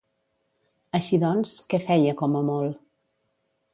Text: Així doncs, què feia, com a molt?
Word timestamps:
Així 0.99 1.19
doncs, 1.25 1.53
què 1.73 1.81
feia, 1.91 2.17
com 2.23 2.39
a 2.41 2.43
molt? 2.49 2.81